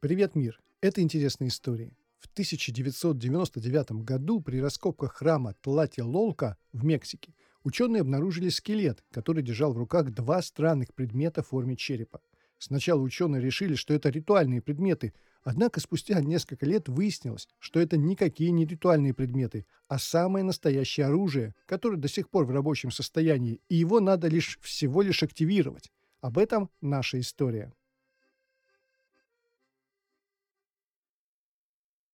[0.00, 0.60] Привет, мир!
[0.82, 1.90] Это интересная история.
[2.18, 7.34] В 1999 году при раскопках храма Тлати-Лолка в Мексике
[7.64, 12.20] ученые обнаружили скелет, который держал в руках два странных предмета в форме черепа.
[12.58, 18.50] Сначала ученые решили, что это ритуальные предметы, однако спустя несколько лет выяснилось, что это никакие
[18.50, 23.76] не ритуальные предметы, а самое настоящее оружие, которое до сих пор в рабочем состоянии, и
[23.76, 25.90] его надо лишь всего лишь активировать.
[26.20, 27.72] Об этом наша история.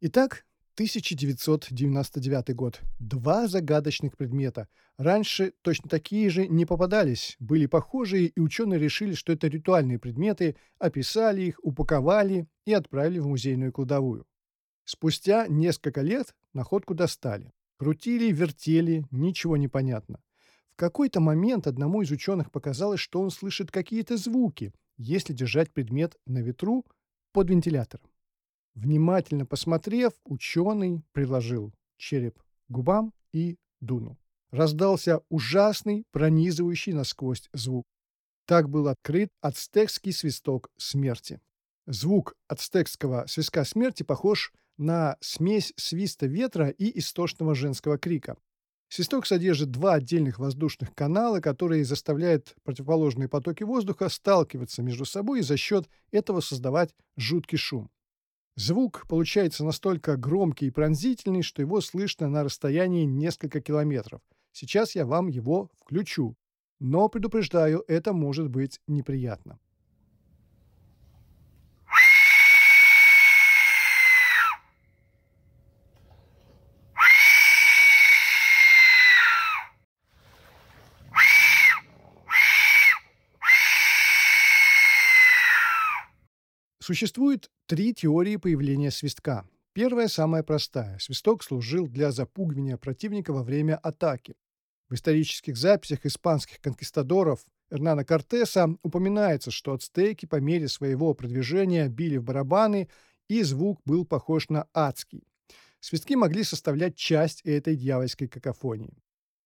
[0.00, 0.44] Итак,
[0.74, 2.80] 1999 год.
[3.00, 4.68] Два загадочных предмета.
[4.96, 10.54] Раньше точно такие же не попадались, были похожие, и ученые решили, что это ритуальные предметы,
[10.78, 14.24] описали их, упаковали и отправили в музейную кладовую.
[14.84, 17.52] Спустя несколько лет находку достали.
[17.76, 20.20] Крутили, вертели, ничего не понятно.
[20.70, 26.14] В какой-то момент одному из ученых показалось, что он слышит какие-то звуки, если держать предмет
[26.24, 26.86] на ветру
[27.32, 28.08] под вентилятором.
[28.78, 34.16] Внимательно посмотрев, ученый приложил череп к губам и дунул.
[34.52, 37.84] Раздался ужасный, пронизывающий насквозь звук.
[38.46, 41.40] Так был открыт ацтекский свисток смерти.
[41.86, 48.36] Звук ацтекского свистка смерти похож на смесь свиста ветра и истошного женского крика.
[48.88, 55.42] Свисток содержит два отдельных воздушных канала, которые заставляют противоположные потоки воздуха сталкиваться между собой и
[55.42, 57.90] за счет этого создавать жуткий шум.
[58.58, 64.20] Звук получается настолько громкий и пронзительный, что его слышно на расстоянии несколько километров.
[64.50, 66.34] Сейчас я вам его включу.
[66.80, 69.60] Но предупреждаю, это может быть неприятно.
[86.88, 89.46] Существует три теории появления свистка.
[89.74, 90.98] Первая самая простая.
[90.98, 94.36] Свисток служил для запугивания противника во время атаки.
[94.88, 102.16] В исторических записях испанских конкистадоров Эрнана Кортеса упоминается, что ацтеки по мере своего продвижения били
[102.16, 102.88] в барабаны,
[103.28, 105.24] и звук был похож на адский.
[105.80, 108.96] Свистки могли составлять часть этой дьявольской какофонии.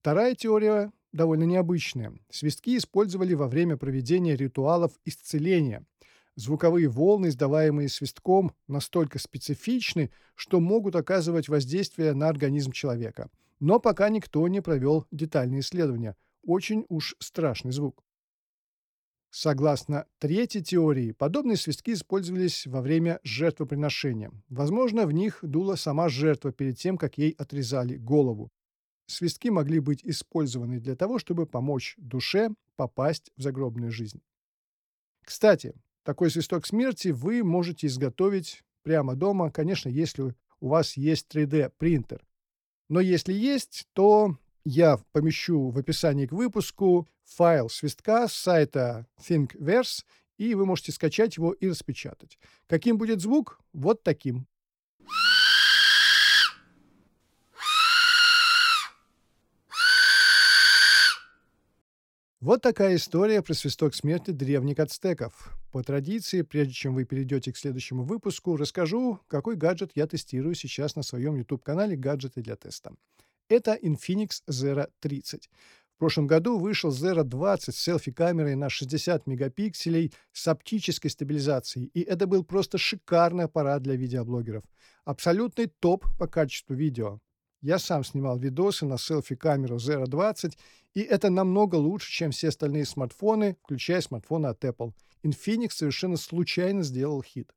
[0.00, 2.14] Вторая теория довольно необычная.
[2.30, 5.84] Свистки использовали во время проведения ритуалов исцеления–
[6.36, 13.30] Звуковые волны, издаваемые свистком, настолько специфичны, что могут оказывать воздействие на организм человека.
[13.58, 16.14] Но пока никто не провел детальные исследования.
[16.42, 18.04] Очень уж страшный звук.
[19.30, 24.30] Согласно третьей теории, подобные свистки использовались во время жертвоприношения.
[24.48, 28.50] Возможно, в них дула сама жертва перед тем, как ей отрезали голову.
[29.06, 34.20] Свистки могли быть использованы для того, чтобы помочь душе попасть в загробную жизнь.
[35.22, 35.74] Кстати,
[36.06, 42.24] такой свисток смерти вы можете изготовить прямо дома, конечно, если у вас есть 3D принтер.
[42.88, 50.04] Но если есть, то я помещу в описании к выпуску файл свистка с сайта ThinkVerse,
[50.38, 52.38] и вы можете скачать его и распечатать.
[52.68, 53.58] Каким будет звук?
[53.72, 54.46] Вот таким.
[62.42, 65.56] Вот такая история про свисток смерти древних ацтеков.
[65.72, 70.96] По традиции, прежде чем вы перейдете к следующему выпуску, расскажу, какой гаджет я тестирую сейчас
[70.96, 72.94] на своем YouTube-канале «Гаджеты для теста».
[73.48, 75.48] Это Infinix Zero 30.
[75.94, 82.02] В прошлом году вышел Zero 20 с селфи-камерой на 60 мегапикселей с оптической стабилизацией, и
[82.02, 84.64] это был просто шикарный аппарат для видеоблогеров.
[85.06, 87.18] Абсолютный топ по качеству видео.
[87.66, 90.56] Я сам снимал видосы на селфи-камеру Zero 20,
[90.94, 94.92] и это намного лучше, чем все остальные смартфоны, включая смартфоны от Apple.
[95.24, 97.52] Infinix совершенно случайно сделал хит.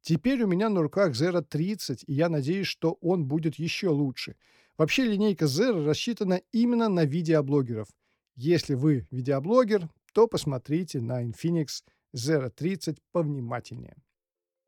[0.00, 4.36] Теперь у меня на руках Zero 30, и я надеюсь, что он будет еще лучше.
[4.78, 7.88] Вообще линейка Zero рассчитана именно на видеоблогеров.
[8.36, 11.82] Если вы видеоблогер, то посмотрите на Infinix
[12.14, 13.96] Zero 30 повнимательнее.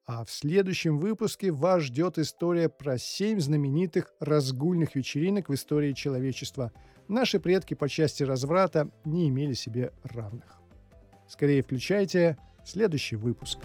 [0.06, 6.72] А в следующем выпуске вас ждет история про семь знаменитых разгульных вечеринок в истории человечества.
[7.08, 10.60] Наши предки по части разврата не имели себе равных.
[11.26, 12.36] Скорее включайте
[12.66, 13.58] следующий выпуск.